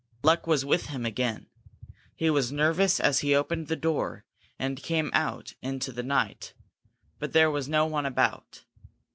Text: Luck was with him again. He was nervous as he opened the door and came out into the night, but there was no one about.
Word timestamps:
Luck 0.23 0.47
was 0.47 0.65
with 0.65 0.87
him 0.87 1.05
again. 1.05 1.45
He 2.15 2.31
was 2.31 2.51
nervous 2.51 2.99
as 2.99 3.19
he 3.19 3.35
opened 3.35 3.67
the 3.67 3.75
door 3.75 4.25
and 4.57 4.81
came 4.81 5.11
out 5.13 5.53
into 5.61 5.91
the 5.91 6.01
night, 6.01 6.55
but 7.19 7.33
there 7.33 7.51
was 7.51 7.69
no 7.69 7.85
one 7.85 8.07
about. 8.07 8.63